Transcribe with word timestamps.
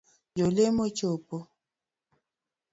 Jo 0.39 0.47
lemo 0.55 0.85
chopo 0.97 1.37